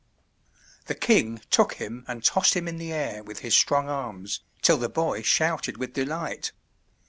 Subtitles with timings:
[0.87, 4.77] The king took him and tossed him in the air with his strong arms, till
[4.77, 6.53] the boy shouted with delight.